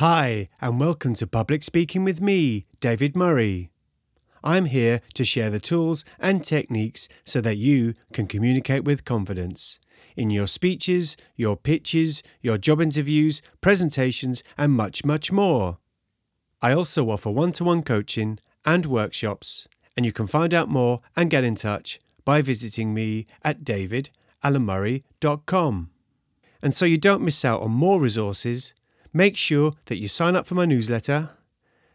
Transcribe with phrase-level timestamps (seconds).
[0.00, 3.70] Hi, and welcome to Public Speaking with me, David Murray.
[4.42, 9.78] I'm here to share the tools and techniques so that you can communicate with confidence
[10.16, 15.76] in your speeches, your pitches, your job interviews, presentations, and much, much more.
[16.62, 21.02] I also offer one to one coaching and workshops, and you can find out more
[21.14, 25.90] and get in touch by visiting me at davidalamurray.com.
[26.62, 28.72] And so you don't miss out on more resources,
[29.12, 31.30] make sure that you sign up for my newsletter.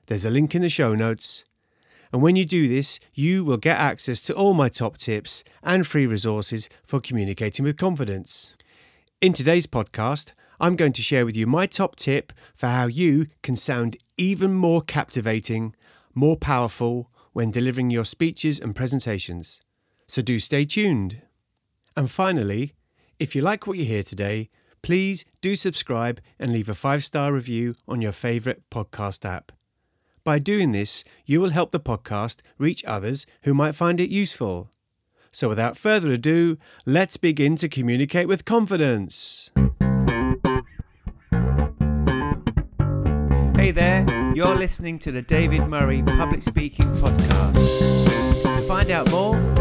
[0.07, 1.45] There's a link in the show notes.
[2.11, 5.85] And when you do this, you will get access to all my top tips and
[5.85, 8.55] free resources for communicating with confidence.
[9.21, 13.27] In today's podcast, I'm going to share with you my top tip for how you
[13.43, 15.75] can sound even more captivating,
[16.13, 19.61] more powerful when delivering your speeches and presentations.
[20.07, 21.21] So do stay tuned.
[21.97, 22.73] And finally,
[23.19, 24.49] if you like what you hear today,
[24.85, 29.51] please do subscribe and leave a five star review on your favourite podcast app.
[30.23, 34.69] By doing this, you will help the podcast reach others who might find it useful.
[35.31, 39.51] So, without further ado, let's begin to communicate with confidence.
[43.55, 44.05] Hey there,
[44.35, 48.05] you're listening to the David Murray Public Speaking Podcast.
[48.43, 49.54] To find out more,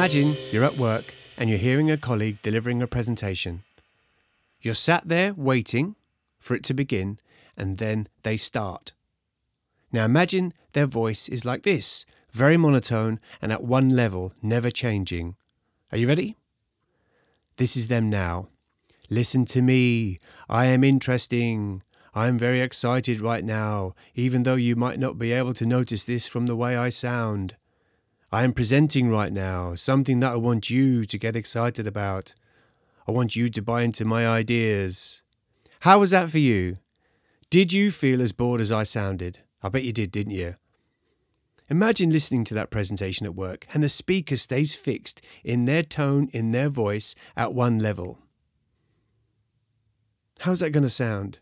[0.00, 3.64] Imagine you're at work and you're hearing a colleague delivering a presentation.
[4.62, 5.94] You're sat there waiting
[6.38, 7.18] for it to begin,
[7.54, 8.94] and then they start.
[9.92, 15.36] Now imagine their voice is like this very monotone and at one level, never changing.
[15.92, 16.34] Are you ready?
[17.58, 18.48] This is them now.
[19.10, 20.18] Listen to me.
[20.48, 21.82] I am interesting.
[22.14, 26.06] I am very excited right now, even though you might not be able to notice
[26.06, 27.56] this from the way I sound.
[28.32, 32.34] I am presenting right now something that I want you to get excited about.
[33.08, 35.22] I want you to buy into my ideas.
[35.80, 36.78] How was that for you?
[37.50, 39.40] Did you feel as bored as I sounded?
[39.64, 40.54] I bet you did, didn't you?
[41.68, 46.28] Imagine listening to that presentation at work and the speaker stays fixed in their tone,
[46.32, 48.20] in their voice, at one level.
[50.40, 51.40] How's that going to sound?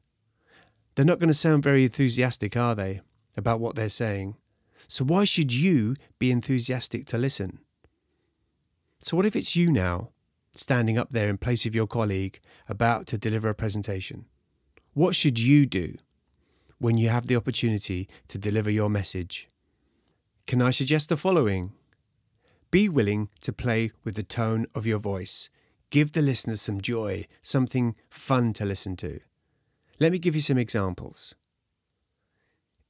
[0.94, 3.02] They're not going to sound very enthusiastic, are they,
[3.36, 4.36] about what they're saying?
[4.88, 7.60] So why should you be enthusiastic to listen?
[9.00, 10.10] So, what if it's you now?
[10.58, 14.26] standing up there in place of your colleague about to deliver a presentation?
[14.92, 15.94] What should you do
[16.78, 19.48] when you have the opportunity to deliver your message?
[20.46, 21.72] Can I suggest the following?
[22.70, 25.48] Be willing to play with the tone of your voice.
[25.90, 29.20] Give the listeners some joy, something fun to listen to.
[30.00, 31.34] Let me give you some examples.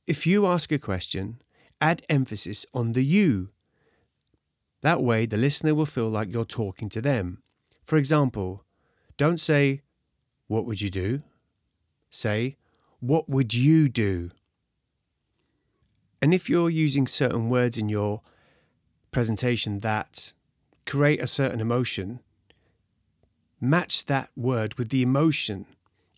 [0.07, 1.43] If you ask a question,
[1.81, 3.51] add emphasis on the you.
[4.83, 7.43] That way, the listener will feel like you're talking to them.
[7.85, 8.65] For example,
[9.17, 9.83] don't say,
[10.47, 11.23] What would you do?
[12.11, 12.57] Say,
[13.01, 14.31] What would you do?
[16.21, 18.23] And if you're using certain words in your
[19.11, 20.33] presentation that
[20.87, 22.21] create a certain emotion,
[23.61, 25.67] match that word with the emotion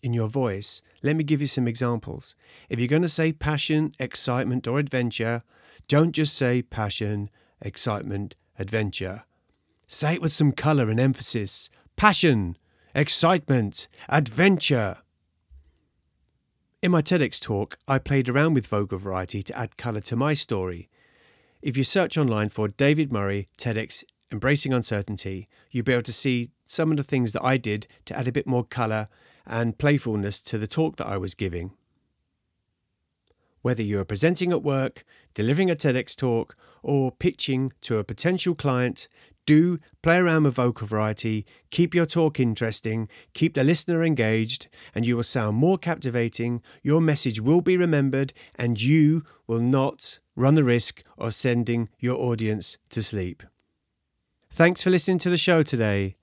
[0.03, 0.81] in your voice.
[1.03, 2.35] Let me give you some examples.
[2.69, 5.43] If you're going to say passion, excitement, or adventure,
[5.87, 7.29] don't just say passion,
[7.61, 9.23] excitement, adventure.
[9.87, 11.69] Say it with some colour and emphasis.
[11.95, 12.57] Passion,
[12.95, 14.97] excitement, adventure.
[16.81, 20.33] In my TEDx talk, I played around with vocal variety to add colour to my
[20.33, 20.89] story.
[21.61, 26.49] If you search online for David Murray TEDx Embracing Uncertainty, you'll be able to see
[26.65, 29.09] some of the things that I did to add a bit more colour
[29.45, 31.71] and playfulness to the talk that I was giving.
[33.61, 35.03] Whether you are presenting at work,
[35.35, 39.07] delivering a TEDx talk, or pitching to a potential client,
[39.45, 45.05] do play around with vocal variety, keep your talk interesting, keep the listener engaged, and
[45.05, 50.55] you will sound more captivating, your message will be remembered, and you will not run
[50.55, 53.43] the risk of sending your audience to sleep.
[54.49, 56.15] Thanks for listening to the show today.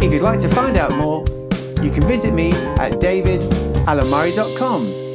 [0.00, 1.24] If you'd like to find out more,
[1.82, 5.09] you can visit me at davidalamurray.com.